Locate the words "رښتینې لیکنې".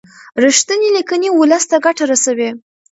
0.43-1.29